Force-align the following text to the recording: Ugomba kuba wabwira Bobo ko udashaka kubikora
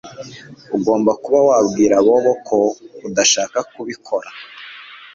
Ugomba 0.77 1.11
kuba 1.23 1.39
wabwira 1.49 1.95
Bobo 2.05 2.33
ko 2.47 2.57
udashaka 3.07 3.57
kubikora 3.71 4.29